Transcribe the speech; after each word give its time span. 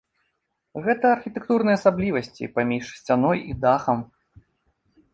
Гэта 0.87 1.05
архітэктурныя 1.17 1.77
асаблівасці 1.81 2.51
паміж 2.57 2.83
сцяной 3.05 3.39
і 3.53 3.57
дахам. 3.67 3.97